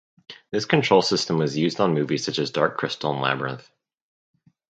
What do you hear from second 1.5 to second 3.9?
used on movies such as Dark Crystal and Labyrinth.